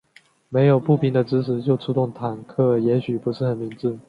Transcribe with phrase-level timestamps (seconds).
[0.49, 3.99] 没有步兵的支持就出动坦克也许不是很明智。